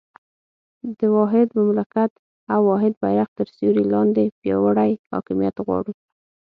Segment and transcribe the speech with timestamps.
[0.99, 2.11] د واحد مملکت
[2.53, 5.93] او واحد بېرغ تر سیوري لاندې پیاوړی حاکمیت غواړو.